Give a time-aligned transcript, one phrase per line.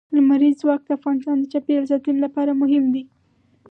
[0.15, 3.03] لمریز ځواک د افغانستان د چاپیریال ساتنې لپاره مهم دي.